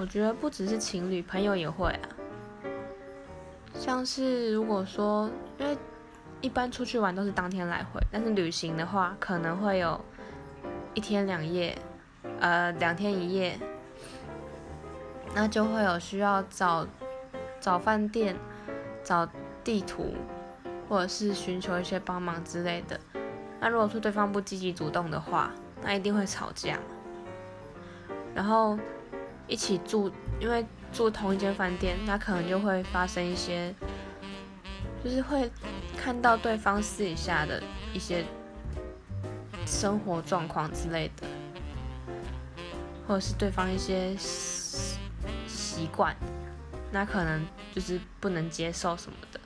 [0.00, 2.08] 我觉得不只是情侣，朋友也会啊。
[3.74, 5.76] 像是如果说，因为
[6.40, 10.02] 一般出去玩都是当天来回，但是旅行的话可能会有
[10.94, 11.76] 一天两夜，
[12.40, 13.58] 呃，两天一夜，
[15.34, 16.86] 那就会有需要找
[17.60, 18.34] 找饭店、
[19.04, 19.28] 找
[19.62, 20.14] 地图，
[20.88, 22.98] 或者是寻求一些帮忙之类的。
[23.60, 25.50] 那如果说对方不积极主动的话，
[25.82, 26.78] 那一定会吵架。
[28.34, 28.78] 然后
[29.50, 33.74] 一起住，因为住同一间饭店，那可能就会发生一些，
[35.02, 35.50] 就是会
[35.96, 37.60] 看到对方私底下的
[37.92, 38.24] 一些
[39.66, 41.26] 生活状况之类的，
[43.08, 46.14] 或者是对方一些习惯，
[46.92, 47.44] 那可能
[47.74, 49.39] 就是不能接受什么的。